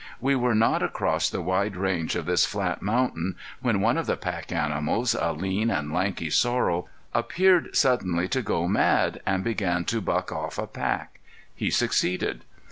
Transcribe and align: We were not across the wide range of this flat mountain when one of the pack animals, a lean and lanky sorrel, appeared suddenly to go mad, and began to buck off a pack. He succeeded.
We 0.19 0.35
were 0.35 0.55
not 0.55 0.81
across 0.81 1.29
the 1.29 1.43
wide 1.43 1.75
range 1.75 2.15
of 2.15 2.25
this 2.25 2.43
flat 2.43 2.81
mountain 2.81 3.35
when 3.61 3.81
one 3.81 3.99
of 3.99 4.07
the 4.07 4.17
pack 4.17 4.51
animals, 4.51 5.13
a 5.13 5.31
lean 5.31 5.69
and 5.69 5.93
lanky 5.93 6.31
sorrel, 6.31 6.87
appeared 7.13 7.75
suddenly 7.77 8.27
to 8.29 8.41
go 8.41 8.67
mad, 8.67 9.21
and 9.27 9.43
began 9.43 9.85
to 9.85 10.01
buck 10.01 10.31
off 10.31 10.57
a 10.57 10.65
pack. 10.65 11.19
He 11.53 11.69
succeeded. 11.69 12.45